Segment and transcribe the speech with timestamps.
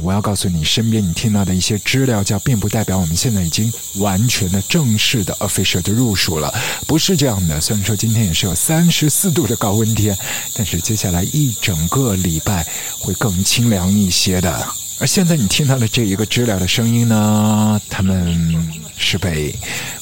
[0.00, 6.52] 我要告诉你，身边你听到的一些资料，叫并不代表我们现在已经完全的正式的 official 的入暑了，
[6.86, 7.60] 不是这样的。
[7.60, 10.16] 虽然说今天也是有三十四度的高温天，
[10.54, 12.66] 但是接下来一整个礼拜
[12.98, 14.66] 会更清凉一些的。
[14.98, 19.54] 而现在你听到的这一个知了的声音呢，他们是被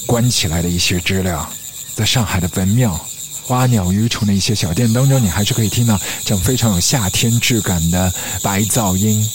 [0.07, 1.49] 关起来的一些知了，
[1.95, 2.99] 在上海的文庙、
[3.43, 8.13] 花鸟鱼虫的一些小店当中，你还是可以听到这样非常有夏天质感的
[8.43, 9.29] 白噪音。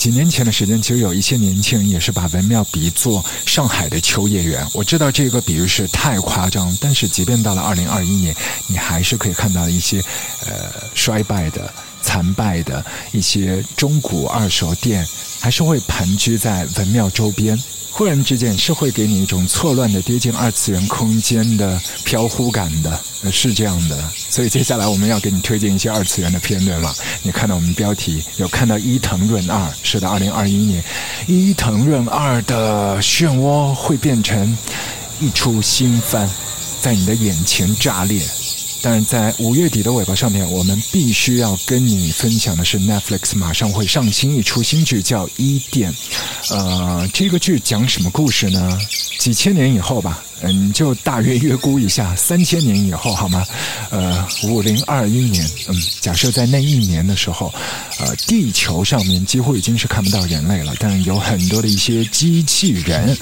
[0.00, 4.66] 几年前的时间，其实有一些年轻人也是把文庙比作上海的秋叶原。
[4.72, 8.34] 我知道这个比喻是太夸张，但是即便到了二零二一年，
[8.66, 10.02] 你还是可以看到一些
[10.46, 11.70] 呃衰败的、
[12.00, 15.06] 残败的一些中古二手店，
[15.38, 17.62] 还是会盘踞在文庙周边。
[17.92, 22.98] 忽然之间是会给你一种错乱的跌进二次元空间的飘忽感的，
[23.30, 24.10] 是这样的。
[24.30, 26.94] 所以接下来我们要给你推荐一些二次元的片段了。
[27.22, 30.82] 你看到我们标题有看到伊藤润二，是的，二零二一年
[31.26, 34.56] 伊藤润二的漩涡会变成
[35.20, 36.28] 一出新番，
[36.80, 38.22] 在你的眼前炸裂。
[38.82, 45.92] 但在五月底的尾巴上面，我们必须要跟你分享的是，Netflix 马上会上新一出新剧，叫《伊甸》。
[46.54, 48.78] 呃，这个剧讲什么故事呢？
[49.18, 50.22] 几千年以后吧。
[50.42, 53.46] 嗯，就大约约估一下，三千年以后好吗？
[53.90, 57.52] 呃，五零二一年，嗯，假设在那一年的时候，
[57.98, 63.16] 呃，地球上面几乎已经是看不到人类了，但有很多的一些机器人，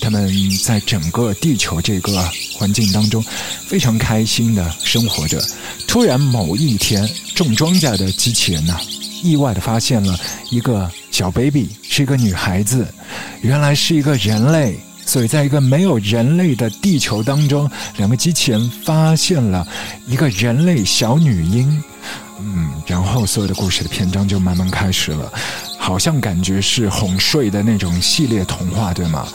[0.00, 3.24] 他们在整个地球这个环境当中
[3.66, 5.42] 非常开心的生活着。
[5.86, 8.76] 突然某一天，种庄稼的机器人呢，
[9.22, 10.18] 意外的发现了
[10.50, 12.86] 一个小 baby，是一个女孩子，
[13.42, 14.76] 原来是一个人类。
[15.06, 19.66] 所以，在一个没有人类的地球当中，两个机器人发现了
[20.06, 21.82] 一个人类小女婴。
[22.40, 25.32] 嗯，然后所有的故事的篇章就慢慢开始了，
[25.78, 29.26] 好像感觉是哄睡的那种系列童话，对吗？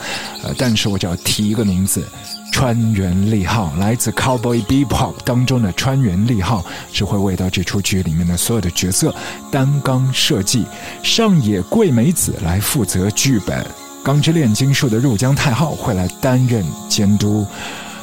[0.44, 2.06] 呃，但是我只要提一个名字，
[2.52, 9.14] 川原利号，来自《Cowboy Bebop》当中的川原利号，是会为到这出剧里面的所有的角色
[9.50, 10.66] 担纲设计，
[11.02, 13.64] 上野桂美子来负责剧本。
[14.02, 17.46] 钢之炼金术的入江太昊会来担任监督，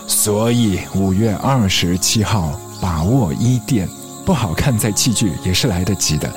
[0.05, 3.89] 所以五月二十七号把握一店
[4.25, 6.31] 不好看在弃剧也是来得及的。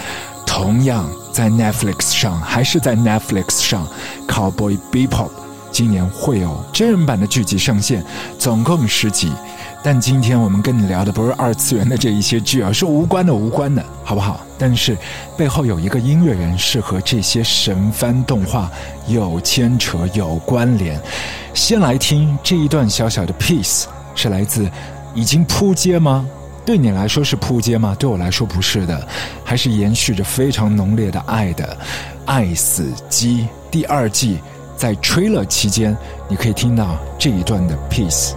[0.47, 3.87] 同样在 Netflix 上还是在 Netflix 上
[4.27, 5.31] ，Cowboy Bebop
[5.71, 8.05] 今年会有真人版的剧集上线，
[8.39, 9.33] 总共十集。
[9.83, 14.41] 但今天我们跟你聊的不是二次元的这一些剧啊，是无关的无关的，好不好？
[14.59, 14.95] 但是
[15.39, 18.71] 背后有一个音乐人是和这些神番动画
[19.09, 21.01] 有牵扯、有关联。
[21.55, 24.71] 先来听这一段小小的 piece，是来自
[25.15, 26.27] 已经扑街吗？
[26.67, 27.97] 对你来说是扑街吗？
[27.99, 29.09] 对我来说不是的，
[29.43, 31.65] 还是延续着非常浓烈的爱的
[32.27, 34.41] 《爱死机》第二季，
[34.77, 35.97] 在吹了期间，
[36.29, 38.35] 你可以听到这一段的 piece。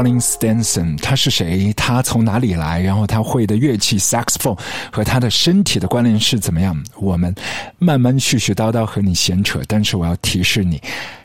[0.00, 1.74] Colin Stenson，他是谁？
[1.74, 2.80] 他从哪里来？
[2.80, 4.58] 然后他会的乐器 saxophone
[4.90, 6.74] 和他的身体的关联是怎么样？
[6.96, 7.34] 我们
[7.78, 10.80] 慢慢絮絮叨叨和你闲扯，但是我要提示你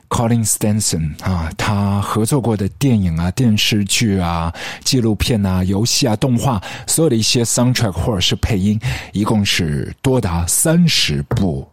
[0.09, 8.77] ，Colin Stenson 啊，他合作过的电影啊、电视剧啊、纪录片啊、游戏啊、动画，所有的一些 soundtrack 或者是配音，
[9.13, 11.65] 一共是多达三十部。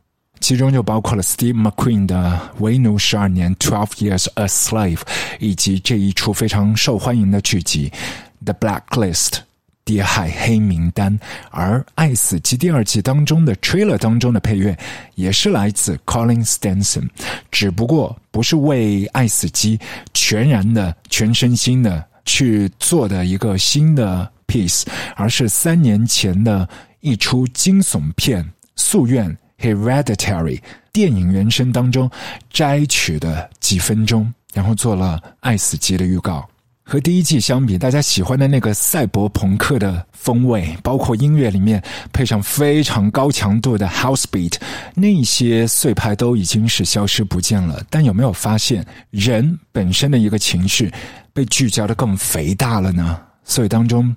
[0.42, 5.00] 其中就包括了 Steve McQueen 的《为奴十二年》（Twelve Years a Slave），
[5.38, 7.90] 以及这一出非常受欢迎的剧集
[8.44, 9.28] 《The Blacklist》
[9.84, 11.16] （谍海黑名单）。
[11.50, 14.76] 而《爱死机》第二季当中的 trailer 当中的配乐
[15.14, 17.08] 也是来自 Colin Stenson，
[17.52, 19.78] 只不过不是为《爱死机》
[20.12, 24.82] 全然的、全身心的去做的一个新的 piece，
[25.14, 26.68] 而是三年前的
[26.98, 28.44] 一出惊悚片
[28.76, 29.30] 《夙愿》。
[29.62, 30.60] Hereditary
[30.92, 32.10] 电影原声当中
[32.50, 36.46] 摘取的几分钟，然后做了《爱死机》的预告。
[36.84, 41.80] 和第一季相比，大家喜欢的那个赛博朋克的风味，包括音乐里面
[42.12, 44.54] 配上非常高强度的 House Beat，
[44.96, 47.82] 那些碎拍都已经是消失不见了。
[47.88, 50.92] 但有没有发现，人本身的一个情绪
[51.32, 53.20] 被聚焦的更肥大了呢？
[53.44, 54.14] 所以当中。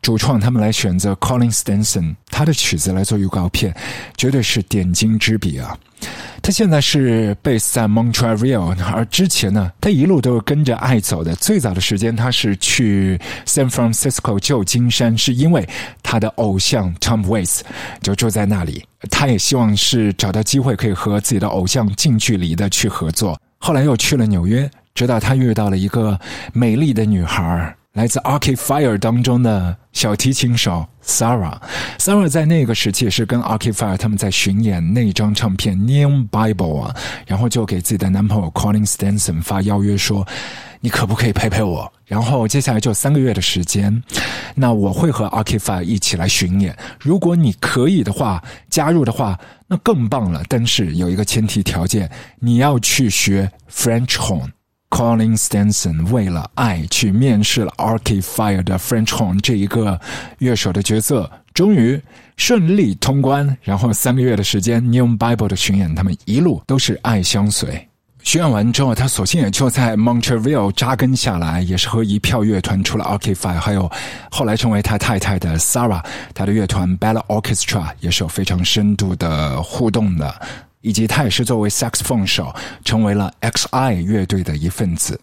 [0.00, 3.74] 主创他们来选择 Colin Stenson 他的曲子来做预告片，
[4.16, 5.76] 绝对是点睛之笔啊！
[6.40, 11.34] 他现在是 base 在 Montreal，而之前呢，他一路都是跟着爱走的。
[11.34, 15.68] 最早的时间，他是去 San Francisco 旧金山，是因为
[16.02, 17.60] 他的偶像 Tom Waits
[18.00, 23.38] 就住在那里，他也希望是找到机会可以和自己的偶像近距离的去合作。
[23.58, 26.18] 后来又去了纽约，直到他遇到了一个
[26.52, 36.94] 美丽的女孩来自 Arcade Fire 当中的小提琴手 Sarah，Sarah 在那个时期也是跟 Arcade Fire 他们在巡演那张唱片 Neon Bible 啊，
[37.26, 40.24] 然后就给自己的男朋友 Colin Stenson 发邀约说
[40.78, 44.00] ：“你可不可以陪陪我？”然后接下来就三个月的时间，
[44.54, 46.76] 那我会和 Arcade Fire 一起来巡演。
[47.00, 48.40] 如果你可以的话，
[48.70, 49.36] 加入的话，
[49.66, 50.40] 那更棒了。
[50.48, 52.08] 但是有一个前提条件，
[52.38, 54.50] 你要去学 French horn。
[54.90, 60.00] Colin Stenson 为了爱去面试了 Arcade Fire 的 French Horn 这一个
[60.38, 62.00] 乐手的角色，终于
[62.36, 63.56] 顺利通关。
[63.62, 67.86] 然后三个月的时间，New Bible 的巡演，他们一路都是爱相随。
[68.24, 73.90] 巡演完之后，他索性也就在 Montreal 扎根下来，也是和一票乐团，除了 Arcade Fire，还有
[74.30, 80.34] 后来成为他太太的 Sarah，他的乐团 Bella Orchestra 也是有非常深度的互动的。
[80.80, 82.54] 以及他也是作为 saxophone 手，
[82.84, 85.20] 成为了 X.I 乐队的一份子。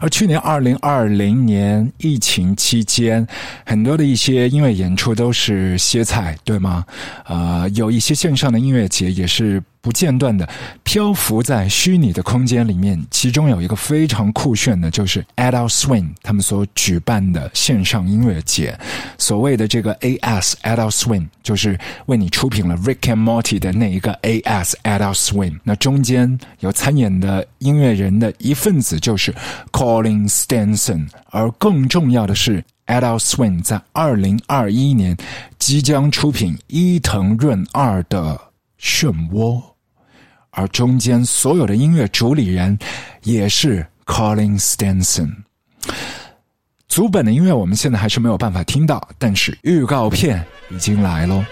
[0.00, 3.26] 而去年二零二零年疫情期间，
[3.64, 6.84] 很多的一些音乐演出都是歇菜，对吗？
[7.24, 9.62] 呃，有一些线上的音乐节也是。
[9.82, 10.48] 不间断的
[10.84, 18.78] 漂浮在虚拟的空间里面，其中有一个非常酷炫的，就是 Adult Swim 他们所举办的线上音乐节。
[19.18, 21.76] 所谓的这个 AS Adult Swim，就是
[22.06, 25.58] 为你出品了 Rick and Morty 的那一个 AS Adult Swim。
[25.64, 29.34] 那中间有参演的音乐人的一份子就是
[29.72, 35.16] Collin Stenson 而更重要的是 Adult Swim 在二零二一年
[35.58, 38.40] 即将出品伊藤润二的
[38.80, 39.60] 漩涡。
[40.52, 42.78] 而中间所有的音乐主理人
[43.22, 45.30] 也是 Colin Stenson。
[46.88, 51.42] 足本的音乐我们现在还是没有办法听到，但是预告片已经来喽。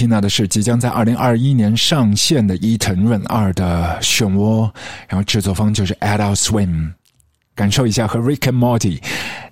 [0.00, 4.62] 听到的是即将在二零二一年上线的伊藤润二的漩涡，
[5.06, 6.92] 然后制作方就是 Adult Swim。
[7.54, 8.98] 感受一下和 Rick and Morty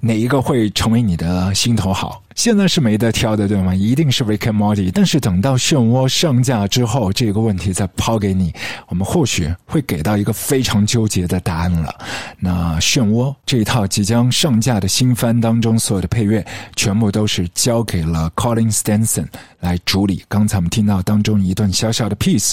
[0.01, 2.23] 哪一个会成为你的心头好？
[2.37, 3.75] 现在是没得挑的，对吗？
[3.75, 4.93] 一定是 Rick and Morty。
[4.95, 8.55] 但是等到漩涡上架之后，这个问题再抛给你，
[8.87, 11.93] 我们或许会给到一个非常纠结的答案了。
[12.39, 19.27] 那漩涡这一套即将上架的新番当中，所有的配乐全部都是交给了 Colin Stenson
[19.59, 20.23] 来主理。
[20.29, 22.53] 刚才我们听到当中一段小小的 piece，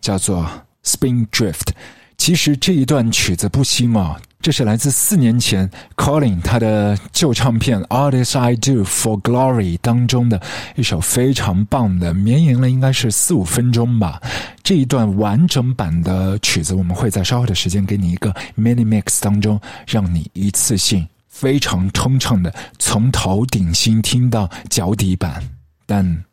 [0.00, 0.50] 叫做
[0.82, 1.68] Spin Drift。
[2.16, 10.40] 其实这一段曲子不新嘛，这是来自四年前 Colin 他的旧唱片《All This I Do for Glory》当中的
[10.76, 14.22] 一首非常棒的，绵延了应该是四五分钟吧。
[14.62, 25.42] 这一段完整版的曲子，我们会在稍后的时间给你一个 mini mix 当中，让你一次性非常通畅的从头顶心听到脚底板。
[25.86, 26.24] 但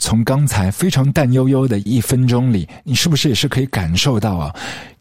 [0.00, 4.52] 从刚才非常淡悠悠的一分钟里，你是不是也是可以感受到啊？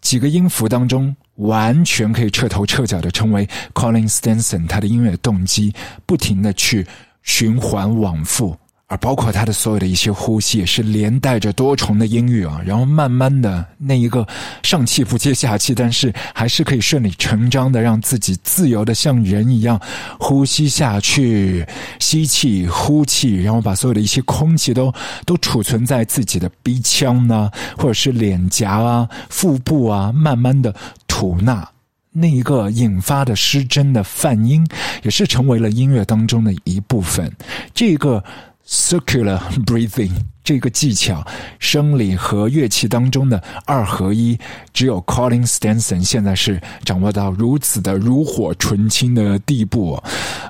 [0.01, 5.74] 几个音符当中，完全可以彻头彻脚的成为 Colin Stenson 他的音乐动机，
[6.06, 6.86] 不停的去
[7.24, 8.58] 循环往复。
[8.89, 14.27] 而包括他的所有的一些呼吸，也是连带着多重的音域啊，然后慢慢的那一个
[14.63, 19.79] 上气不接下气，但是还是可以顺理成章的让自己自由的像人一样
[20.19, 21.63] 呼吸下去，
[22.00, 24.91] 吸气呼气，然后把所有的一些空气都
[25.24, 30.74] 都储存在自己的鼻腔呢，或者是脸颊啊、腹部啊，慢慢的
[31.08, 31.69] 吐纳
[32.12, 34.65] 那一个引发的失真的泛音，
[35.03, 37.31] 也是成为了音乐当中的一部分。
[37.75, 38.24] 这个。
[38.69, 40.11] Circular breathing
[40.43, 41.25] 这个技巧，
[41.57, 44.38] 生理和乐器当中的二合一，
[44.71, 49.99] 只有 Colin Stenson 现在是掌握到如此的炉火纯青的地步。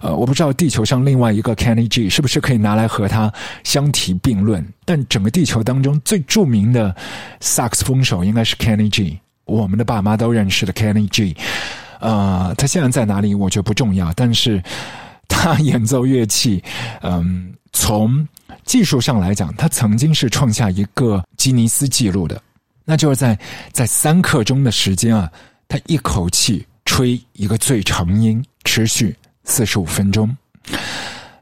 [0.01, 3.31] 呃，我不知道地球上另外一个 Kenny G 是不是可以拿来和他
[3.63, 4.65] 相提并论。
[4.83, 6.93] 但整个地球当中最著名的
[7.39, 11.37] 萨克斯风手应该是 Kenny G，我们的爸妈都认识的 Kenny G。
[12.01, 14.61] 呃，他现在在哪里，我觉得不重要，但是
[15.29, 16.61] 他演奏乐器，
[17.01, 17.53] 嗯。
[17.71, 18.27] 从
[18.65, 22.41] 技术上来讲，他曾经是创下一个吉尼斯纪录的，
[22.85, 23.37] 那就是在
[23.71, 25.31] 在三刻钟的时间啊，
[25.67, 30.35] 他一口气吹一个最长音，持续四十五分钟。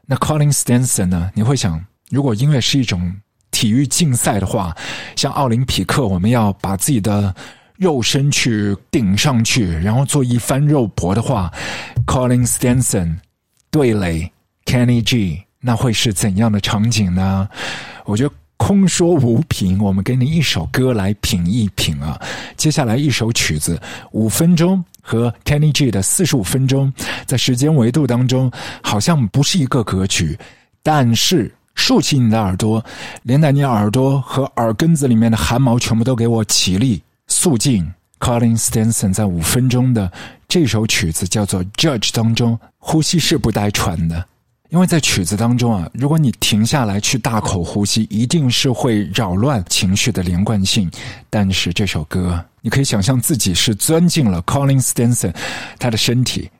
[0.06, 1.30] 那 Colin Stenson 呢？
[1.34, 3.14] 你会想，如果音乐是一种
[3.50, 4.74] 体育竞赛的话，
[5.16, 7.34] 像奥林匹克，我们要把自己的
[7.76, 11.52] 肉身去顶上去，然后做一番肉搏的话
[12.06, 13.18] ，Colin Stenson
[13.70, 14.32] 对垒
[14.64, 15.42] Kenny G。
[15.60, 17.48] 那会是怎样的场景呢？
[18.04, 22.20] 我觉得空说无凭，我们给你一首歌来品一品啊。
[22.56, 23.80] 接下来一首曲子，
[24.12, 26.92] 五分钟和 Kenny G 的四十五分钟，
[27.26, 28.50] 在时间维度当中
[28.82, 30.38] 好像不是一个歌曲，
[30.82, 32.84] 但是竖起你的耳朵，
[33.22, 37.92] 连带你耳朵和耳根子里面的汗毛全部都给我起立，肃静。
[38.20, 40.10] Colin Stenson 在五分钟的
[40.48, 44.26] 这首曲子叫做《Judge》当中，呼吸是不带喘的。
[44.70, 50.90] 因为在曲子当中啊，如果你停下来去大口呼吸，一定是会扰乱情绪的连贯性。
[51.30, 55.34] 但是这首歌，你可以想象自己是钻进了 Colin Stenson
[55.78, 56.50] 他的身体，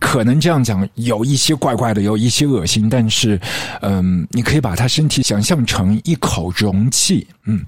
[0.00, 2.90] 可能这样讲有一些怪怪的，有一些恶心。
[2.90, 3.40] 但是，
[3.82, 7.24] 嗯，你可以把他身体想象成一口容器。
[7.44, 7.64] 嗯，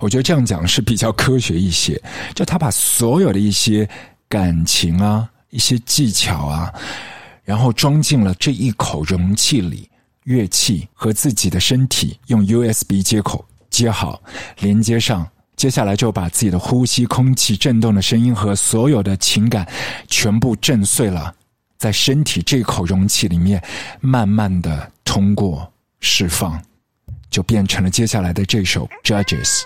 [0.00, 1.98] 我觉得这样讲是比较科学一些。
[2.34, 3.88] 就他把所有的一些
[4.28, 6.70] 感情啊，一些技巧啊。
[7.50, 9.90] 然后装进了这一口容器里，
[10.22, 14.22] 乐器和自己的身体用 USB 接口接好，
[14.60, 15.28] 连接上。
[15.56, 19.66] 接下来就把自己的呼吸、空气震动的声音和所有的情感
[20.06, 21.34] 全部震碎了，
[21.76, 23.60] 在身体这口容器里面，
[24.00, 26.62] 慢慢的通过释放，
[27.28, 29.62] 就变成了接下来的这首 Judges。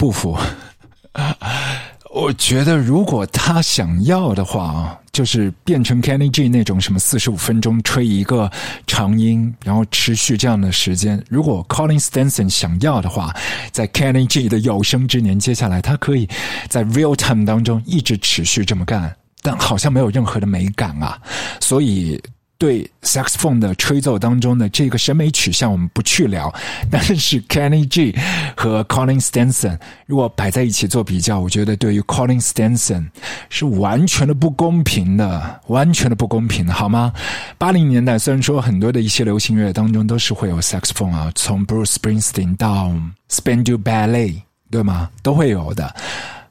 [0.00, 0.34] 不服。
[2.10, 8.50] 我觉得，如果他想要的话，就是变成 Kenny G 那种什么四十五分钟吹一个
[8.86, 11.22] 长音，然后持续这样的时间。
[11.28, 13.36] 如果 Colin Stenson 想要的话，
[13.72, 16.26] 在 Kenny G 的有生之年，接下来他可以
[16.70, 21.20] 在 Real Time 当中一直持续这么干，但好像没有任何的美感啊，
[21.60, 22.18] 所以。
[22.60, 26.54] 对 saxophone 的吹奏当中的这个审美取向，我们不去聊。
[26.92, 28.14] 但是 Kenny G
[28.54, 33.08] 和 Colin Stenson 如果摆在一起做比较，我觉得对于 Colin Stenson
[33.48, 37.14] 是完全的不公平的，完全的不公平的，好吗？
[37.56, 42.92] 八零年代虽然说很多的一些流行乐当中都是会有 saxophone 啊，从 Bruce Springsteen 到
[43.30, 45.08] Spandau Ballet，对吗？
[45.22, 45.96] 都会有的。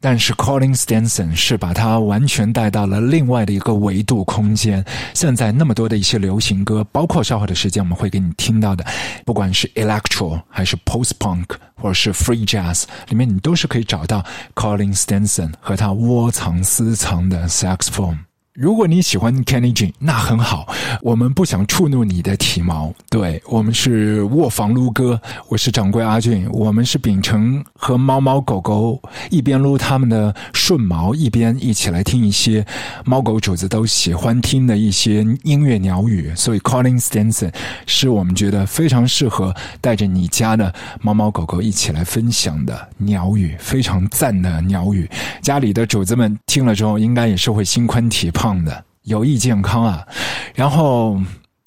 [0.02, 4.84] 但是 Colin Stenson 是把它完全带到了另外的一个维度空间。
[5.14, 8.86] 现在那么多的一些流行歌，包括稍后的时间我们会给你听到的，
[9.26, 18.29] 不管是 Electro 还是 Post Punk 或者是 Free Jazz，里面你都是可以找到 Colin Stenson 和他窝藏私藏的 Saxophone。
[18.60, 20.67] 如果你喜欢 Kenny G，那很好。
[21.02, 25.17] 我们不想触怒你的体毛，对我们是卧房撸哥，
[25.48, 32.65] 我是掌柜阿俊，我们是秉承和猫猫狗狗一边撸他们的顺毛，一边一起来听一些
[33.06, 36.34] 猫狗主子都喜欢听的一些音乐鸟语。
[36.36, 37.54] 所以 Colin Stenson
[37.86, 45.10] 是我们觉得非常适合带着你家的猫猫狗狗一起来分享的鸟语，非常赞的鸟语。
[45.41, 48.49] 家里的主子们听了之后，应该也是会心宽体胖。
[48.64, 50.08] 的有益健康啊，
[50.56, 51.20] 然后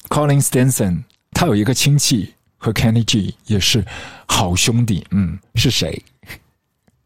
[0.09, 3.85] Colin Stenson 他有一个亲戚和 Kenny G 也是
[4.27, 6.01] 好兄弟，嗯，是谁？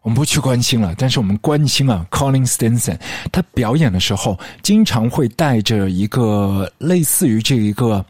[0.02, 2.98] 我们不去关心了，但是我们关心啊，Colin Stenson
[3.32, 8.06] 他表演的时候经常会带着一个类似于这一个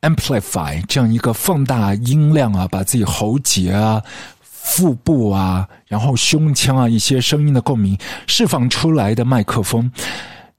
[0.00, 4.02] amplify 这样一个放大音量啊，把自己喉结啊、
[4.40, 9.88] 腹部啊，然后胸腔啊一些声音的共鸣释放出来的麦克风。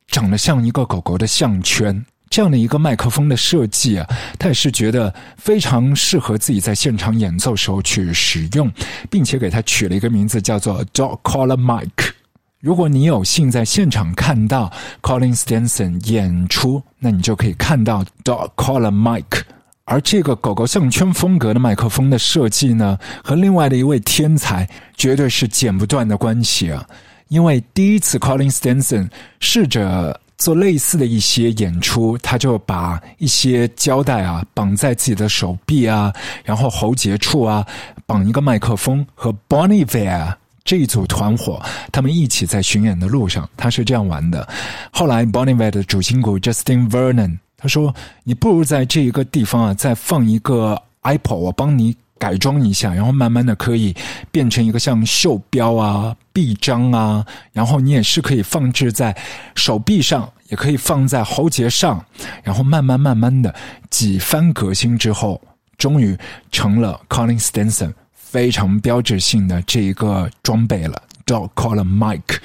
[0.07, 4.07] 长得像一个狗狗的项圈，这样的一个麦克风的设计啊，
[4.39, 8.71] 他也是觉得非常适合自己在现场演奏时候去使用，
[9.09, 12.11] 并且给他取了一个名字叫做 Dog Collar Mic。
[12.59, 19.43] 如果你有幸在现场看到 Colin Stenson 演出，那你就可以看到 Dog Collar Mic。
[19.85, 24.67] 而这个狗狗项圈风格的麦克风的设计呢，和另外的一位天才
[24.97, 26.85] 绝对是剪不断的关系啊。
[27.29, 29.09] 因为第一次 Colin Stenson
[29.39, 36.13] 试着做类似的一些演出，他就把一些胶带啊绑在自己的手臂啊，
[36.43, 37.65] 然后喉结处啊
[38.05, 41.61] 绑一个麦克风，和 Bonnievere 这一组团伙
[41.91, 44.47] 他们一起在巡演的路上，他是这样玩的。
[44.91, 53.95] 后来 Bonnievere 的主心骨 Justin Vernon 他说：“你不如在这一个地方啊再放一个 iPod，我帮你。”改装一下，然后慢慢的可以
[54.31, 59.15] 变成一个像袖标啊、臂章啊，然后你也是可以放置在
[59.55, 62.03] 手臂上，也可以放在喉结上，
[62.43, 63.53] 然后慢慢慢慢的
[63.89, 65.41] 几番革新之后，
[65.77, 66.17] 终于
[66.51, 72.39] 成了 Colin Stenson 非常标志性的这一个装备了，叫 Colin Mike。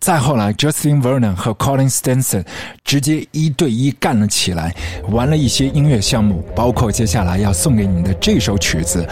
[0.00, 2.44] 再后来，Justin Vernon 和 Colin Stenson
[2.84, 4.74] 直接一对一干了起来，
[5.10, 9.06] 玩了一些音乐项目，包括接下来要送给你的这首曲子《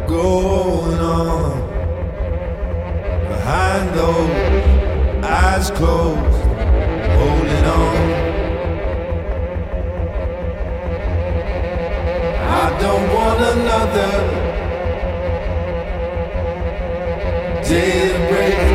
[0.07, 1.63] going on
[3.29, 6.45] behind those eyes closed,
[7.19, 8.18] holding on?
[12.80, 14.12] Don't want another.
[17.68, 18.69] Day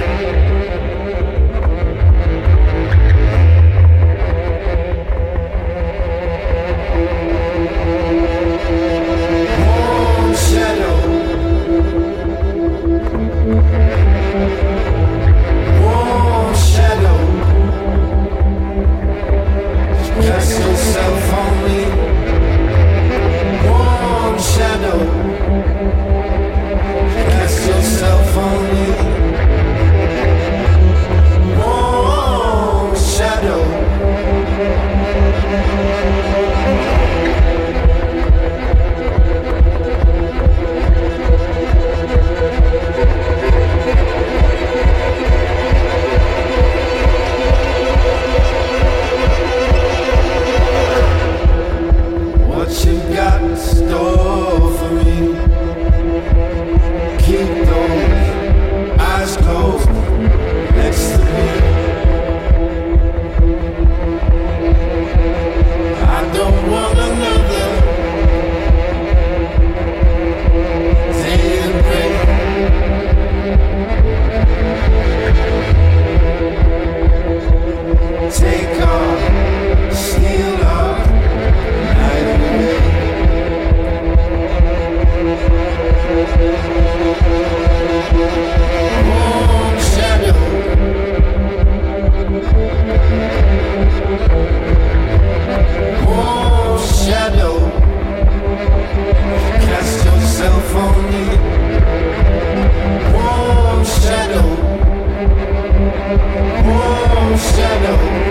[107.36, 108.23] shadow.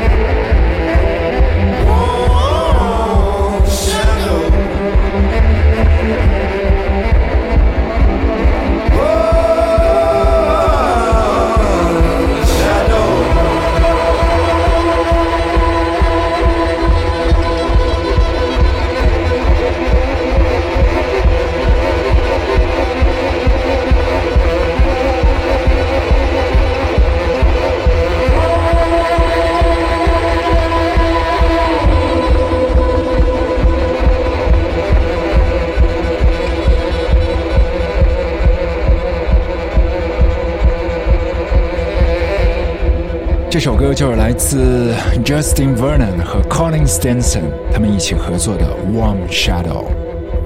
[43.84, 47.44] 歌就是来自 Justin Vernon 和 Colin Stenson
[47.74, 48.66] 他们一起合作的
[48.98, 49.84] 《Warm Shadow》。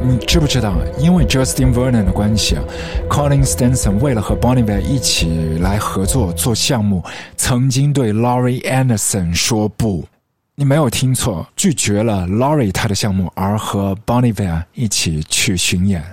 [0.01, 0.73] 你知不知道？
[0.97, 2.63] 因为 Justin Vernon 的关系啊
[3.07, 7.03] ，Colin Stenson 为了和 Bonivier 一起来合作做项目，
[7.35, 10.03] 曾经对 Laurie Anderson 说不。
[10.55, 16.03] 你没有听错，拒绝了 Laurie 他的项目，而和 Bonivier 一起去巡演。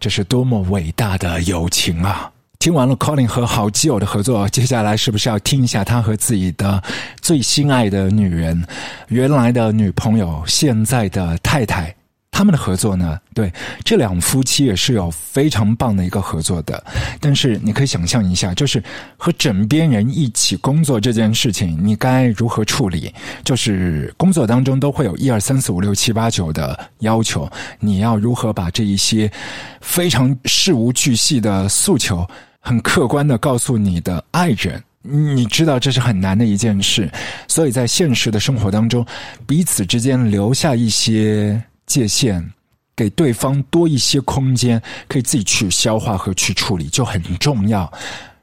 [0.00, 2.32] 这是多么伟大的友情啊！
[2.60, 6.82] 听完了 Colin 和好基友的合作，接下来是不是要听一下他和自己的
[7.22, 8.62] 最心爱的女人、
[9.08, 11.96] 原来的女朋友、现在的太太
[12.30, 13.18] 他们的合作呢？
[13.32, 13.50] 对，
[13.82, 16.84] 这两夫妻也是有非常棒的一个合作的。
[17.18, 18.82] 但是你可以想象一下，就是
[19.16, 23.10] 和枕边人一起工作这件事情，你该如何处理？
[23.42, 29.32] 就是工作当中都会有一二三四五六七八九的要求，你要如何把这一些
[29.80, 32.28] 非常事无巨细的诉求？
[32.60, 37.10] 很客观的告诉你的爱人，你知道这是很难的一件事，
[37.48, 39.04] 所以在现实的生活当中，
[39.46, 42.48] 彼此之间留下一些界限，
[42.94, 47.90] 给对方多一些空间，可以自己去消化和去处理，就很重要。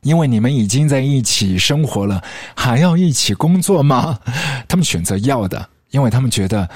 [0.02, 2.24] 因为你们已经在一起生活了，
[2.56, 4.20] 还要一起工作吗？
[4.68, 6.68] 他们选择要的，因为他们觉得。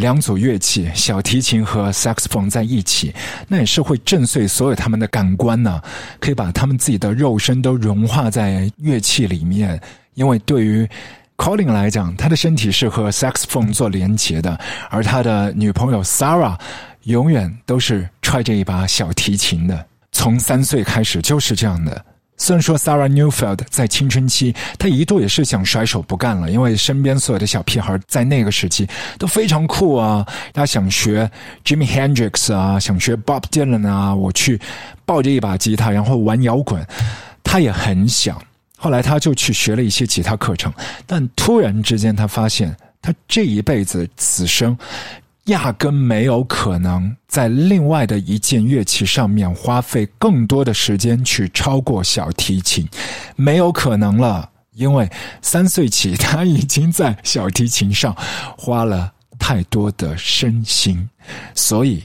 [0.00, 3.14] 两组乐器，小提琴和 saxophone 在一起，
[3.46, 5.78] 那也是会震碎所有他们的感官呢。
[6.18, 9.78] 可以把他们自己的肉身都融化在乐器里面。
[10.14, 10.88] 因为对于
[11.36, 14.58] Colin 来讲，他的身体是和 saxophone 做连接的，
[14.88, 16.58] 而他的女朋友 Sarah
[17.02, 19.86] 永远都是揣着一把小提琴的。
[20.12, 22.04] 从三岁开始就是这样的。
[22.40, 31.30] 虽然说 Sarah Newfeld 在青春期，她一度也是想甩手不干了，因为身边所有的小屁孩在那个时期都非常酷啊，她想学
[31.66, 34.58] Jimmy Hendrix 啊，想学 Bob Dylan 啊，我去
[35.04, 36.82] 抱着一把吉他然后玩摇滚，
[37.44, 38.40] 她也很想。
[38.78, 40.72] 后来她就去学了一些吉他课程，
[41.06, 44.74] 但突然之间她发现，她这一辈子此生。
[45.46, 52.88] 压根没有可能在另外的一件乐器上面花费更多的时间去超过小提琴，
[53.36, 54.48] 没有可能了。
[54.72, 55.10] 因为
[55.42, 58.16] 三岁起他已经在小提琴上
[58.56, 61.08] 花了太多的身心，
[61.54, 62.04] 所以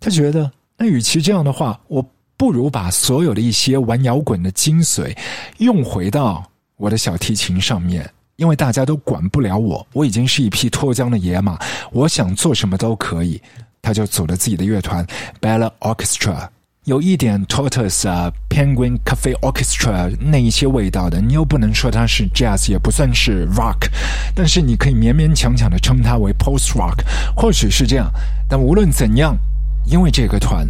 [0.00, 2.04] 他觉得，那与其这样的话，我
[2.36, 5.16] 不如把所有的一些玩摇滚的精髓
[5.58, 6.44] 用回到
[6.76, 8.10] 我的小提琴上面。
[8.36, 11.58] 因为大家都管不了我，我已经是一匹脱缰的野马，
[11.92, 13.40] 我想做什么都可以。
[13.80, 15.04] 他就组了自己的乐团
[15.40, 16.48] Bella Orchestra，
[16.84, 21.20] 有一点 Tortoise 啊 Penguin Cafe Orchestra 那一些味道的。
[21.20, 23.88] 你又不能说它是 Jazz，也不算是 Rock，
[24.36, 27.04] 但是你可以勉勉强强的称它为 Post Rock，
[27.36, 28.08] 或许是这样。
[28.48, 29.36] 但无论怎样，
[29.84, 30.64] 因为这个团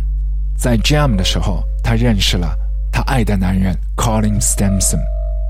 [0.57, 2.57] 在 Jam 的时候，他认识了
[2.91, 5.01] 他爱的男人 Colin Stamson。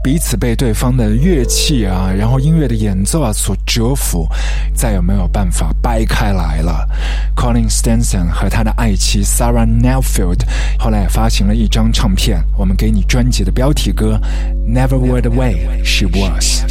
[0.03, 4.29] 彼此被对方的乐器啊，然后音乐的演奏啊所折服，
[4.75, 6.89] 再也没有办法掰开来了。
[7.37, 10.41] Colin Stenson 和他的爱妻 Sarah Nelfield
[10.77, 14.21] 后来也发行了一张唱片，我们给你专辑的标题歌
[14.69, 16.65] 《Never Were the Way She Was》。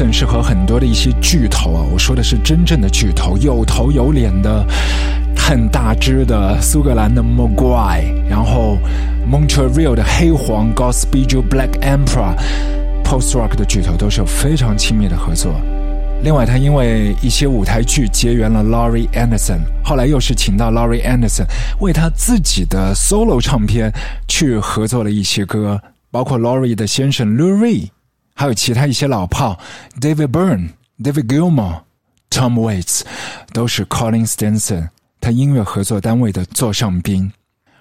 [0.00, 4.64] Stenson 是和很多的一些巨头啊，我说的是真正的巨头，有头有脸的，
[5.36, 8.78] 很大只的苏格兰的 Mogwai，然后
[9.30, 12.34] Montreal 的黑黄 Gospel Black Emperor
[13.04, 15.52] Post Rock 的巨头都是有非常亲密的合作。
[16.22, 21.44] 另外，他因为一些舞台剧结缘了 Laurie Anderson，后来又是请到 Laurie Anderson
[21.78, 23.92] 为他自己的 solo 唱片
[24.26, 25.78] 去合作了一些歌，
[26.10, 27.88] 包括 Laurie 的先生 Laurie，
[28.34, 29.58] 还有其他一些老炮
[30.00, 31.82] David Byrne、David Gilmour、
[32.30, 33.02] Tom Waits，
[33.52, 34.88] 都是 Colin Stenson
[35.20, 37.30] 他音乐合作单位的座上宾。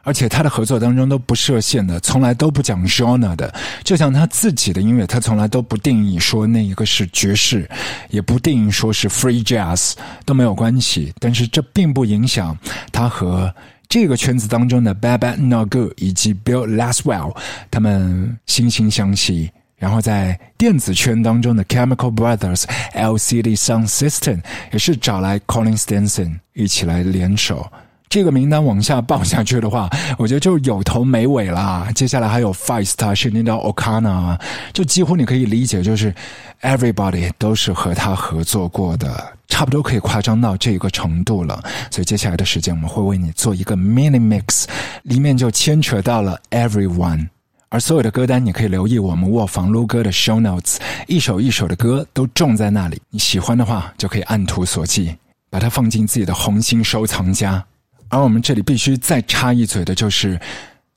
[0.02, 3.54] 而且他的合作当中都不设限的，从来都不讲 genre 的，
[3.84, 7.70] 就像他自己的音乐，他从来都不定义说那一个是爵士，
[8.10, 9.94] 也不定义说是 free jazz
[10.26, 11.14] 都没有关系。
[11.20, 12.58] 但是这并不影响
[12.94, 13.54] 他和
[13.90, 17.38] 这个圈子当中的 Bad Bad No Good 以及 Bill Laswell
[17.70, 19.52] 他们惺惺相惜。
[19.80, 27.66] 然后在电子圈当中的 Chemical Brothers LCD Sound System 也是找来 Colin Stenson 一起来联手。
[28.10, 31.90] 这个名单往下报下去的话， 我觉得就有头没尾啦。
[31.94, 34.40] 接下来还有 Feist 是那 o k a n a
[34.74, 36.12] 就几乎你可以理解，就是
[36.62, 41.64] Everybody 都是和他合作过的，差不多可以夸张到这个程度了。
[41.92, 44.66] 所以接下来的时间，我们会为你做一个 Mini Mix，
[45.04, 47.28] 里面就牵扯到了 Everyone，
[47.72, 55.16] 而所有的歌单你可以留意我们卧房撸歌的 Show Notes，一首一首的歌都种在那里，你喜欢的话就可以按图索骥，
[55.52, 57.64] 把它放进自己的红心收藏夹。
[58.08, 60.40] 而我们这里必须再插一嘴的，就是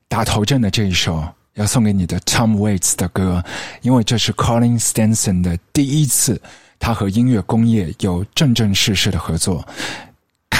[0.08, 1.22] 打头阵的这一首
[1.56, 3.44] 要送给你的 Tom Waits 的歌，
[3.82, 6.40] 因为这是 Colin Stenson 的第一次，
[6.78, 9.62] 他和音乐工业有正正式式的合作。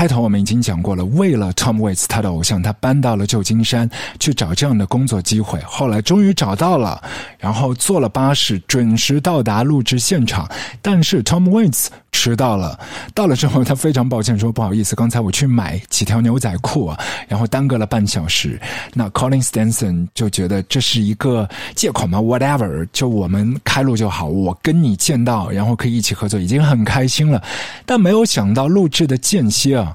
[0.03, 3.89] 开头我们已经讲过了，为了 Tom Waits 他的偶像，他搬到了旧金山
[4.19, 5.61] 去找这样的工作机会。
[5.65, 7.01] 后来终于找到了，
[7.39, 10.51] 然后坐了巴士，准时到达录制现场。
[10.81, 12.77] 但是 Tom Waits 迟到了，
[13.15, 16.99] 到了之后他非常抱歉说：“不好意思，刚才我去买几条牛仔裤啊，
[17.29, 18.61] 然后耽搁了半小时。”
[18.95, 27.41] 那 Colin Stenson 就觉得这是一个借口嘛，whatever，就我们开录就好，我跟你见到，然后可以一起合作，已经很开心了。
[27.87, 29.92] 但没有想到录制的间歇啊。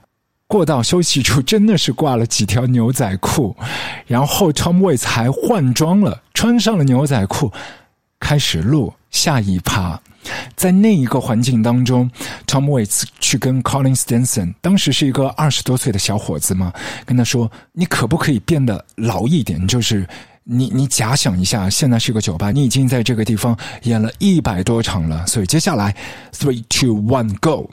[0.48, 3.56] 过道休息处真的是挂了几条牛仔裤，
[4.06, 7.52] 然后 Tom Waits 还换装了，穿上了牛仔裤，
[8.18, 10.00] 开始录下一趴。
[10.56, 12.10] 在那一个环境当中
[12.46, 16.74] ，Tom Waits 去跟 Colin Stenson，当时是一个二十多岁的小伙子嘛，
[17.06, 19.66] 跟他说：“你可不可以变得老一点？
[19.68, 20.08] 就是
[20.44, 25.96] 你，你假想一下，现在是个酒吧，你已经在这个地方演了一百多场了，所以接下来
[26.34, 27.70] three two one go，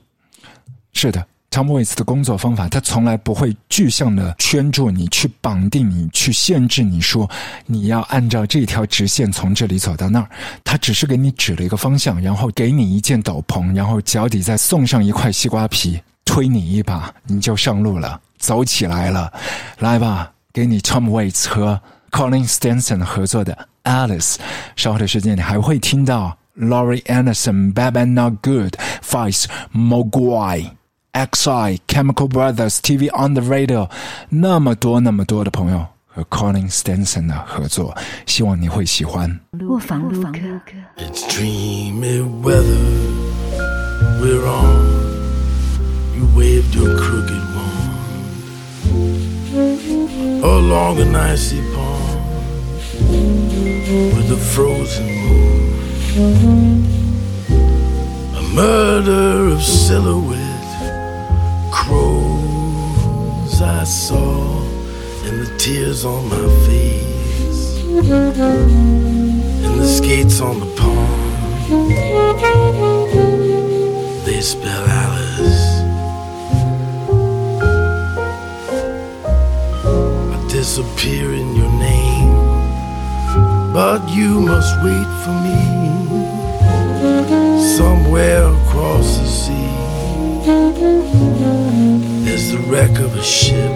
[0.92, 1.24] 是的。”
[1.54, 7.30] Tom Waits 的工作方法，他从来不会具象的圈住你，去绑定你，去限制你说
[7.66, 10.28] 你要按照这条直线从这里走到那儿。
[10.64, 19.32] 他只是给你指了一个方向，然后给你一件斗篷，然后脚底再送上一块西瓜皮，推你一把，你就上路了，走起来了。
[19.78, 21.80] 来吧，给你 Tom Waits 和
[22.10, 24.38] Colin Stenson 合作的 Alice。
[24.74, 28.74] 稍后的时间，你还会听到 Laurie Anderson、Bad and Not Good、
[29.08, 30.70] Feist、Mogwai。
[31.13, 33.89] XI Chemical Brothers TV on the Radio，
[34.29, 39.39] 那么多那么多的朋友和 Colin Stenson 的合作，希望你会喜欢。
[39.67, 40.39] 卧房录歌。
[40.97, 42.63] It's dreamy weather
[44.21, 44.99] we're on.
[46.15, 48.03] You waved your crooked wand
[50.43, 52.19] along an icy pond
[54.13, 55.73] with a frozen moon.
[58.35, 60.42] A murder of silhouettes
[61.74, 64.62] crows I saw
[65.26, 67.78] and the tears on my face
[69.64, 71.22] and the skates on the pond.
[74.26, 75.64] They spell Alice.
[80.34, 82.34] I disappear in your name
[83.74, 85.60] but you must wait for me
[87.76, 89.74] somewhere across the sea
[92.34, 93.70] there's the wreck of a ship.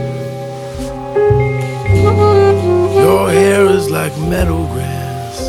[3.04, 5.40] Your hair is like meadow grass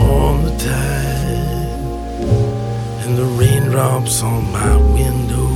[0.00, 1.68] on the tide,
[3.04, 5.46] and the raindrops on my window,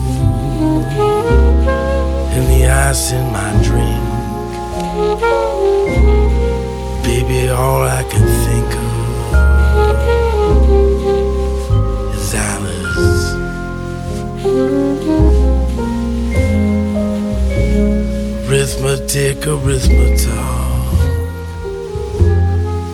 [2.30, 4.06] and the ice in my drink.
[7.02, 8.94] Baby, all I can think of
[12.14, 13.26] is Alice.
[18.78, 19.40] Arithmetic.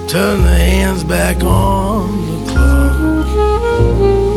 [0.09, 3.27] Turn the hands back on the clock.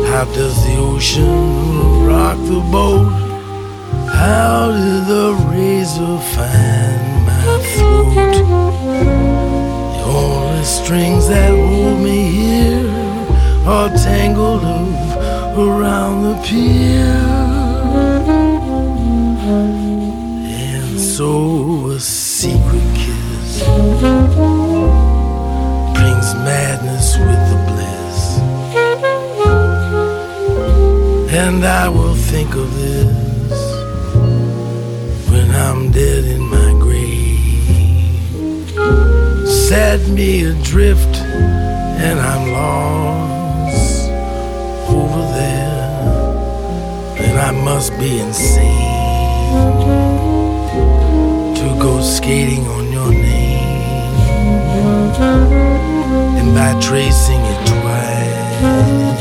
[0.08, 3.12] How does the ocean rock the boat?
[4.10, 7.42] How did the razor find my
[7.74, 8.34] throat?
[9.94, 12.90] The only strings that hold me here
[13.66, 17.46] are tangled up around the pier.
[21.16, 23.64] So a secret kiss
[25.96, 28.20] brings madness with the bliss.
[31.32, 33.58] And I will think of this
[35.30, 38.68] when I'm dead in my grave.
[39.48, 44.10] Set me adrift and I'm lost
[44.90, 45.88] over there.
[47.24, 48.95] And I must be insane
[52.06, 53.66] skating on your name.
[56.38, 59.15] And by tracing it twice,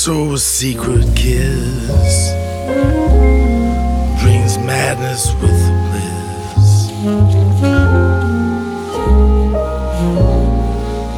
[0.00, 2.32] so a secret kiss
[4.22, 6.90] brings madness with bliss.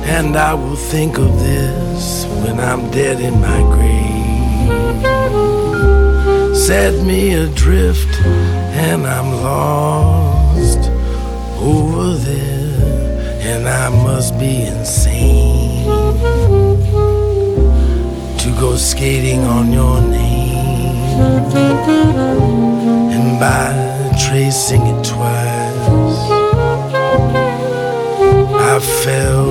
[0.04, 4.02] And I will think of this when I'm dead in my grave.
[6.56, 8.12] Set me adrift
[8.84, 10.90] and I'm lost
[11.60, 12.62] over there.
[13.42, 14.81] And I must be insane
[18.62, 21.18] go skating on your name.
[23.10, 23.72] And by
[24.24, 26.30] tracing it twice,
[28.70, 29.46] I fell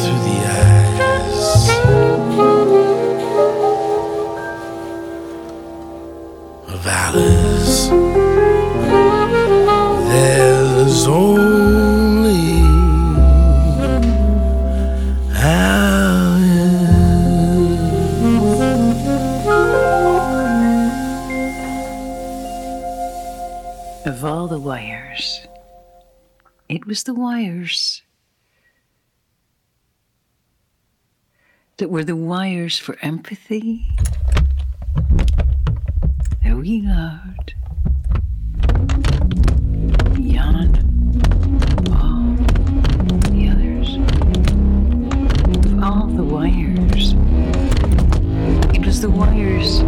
[0.00, 0.38] through the
[0.76, 1.70] ice
[6.74, 7.88] of Alice.
[10.10, 11.69] There's only
[26.90, 28.02] was the wires.
[31.76, 33.86] That were the wires for empathy.
[36.42, 37.54] That we loved
[40.16, 40.78] beyond
[41.94, 42.34] all
[43.30, 43.88] the others.
[45.80, 47.14] All the wires,
[48.74, 49.78] it was the wires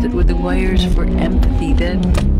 [0.00, 2.33] that were the wires for empathy that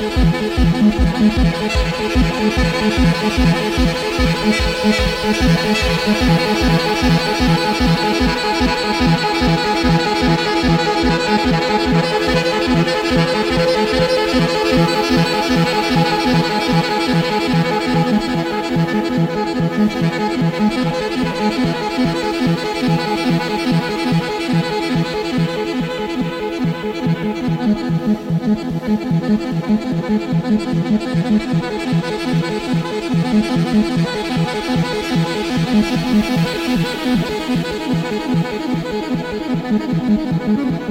[7.96, 8.01] you.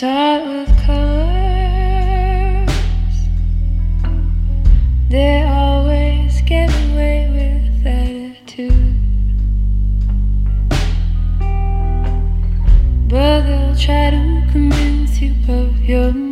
[0.00, 1.10] start with colors.
[5.10, 8.96] They always get away with attitude.
[13.10, 16.29] But they'll try to convince you of your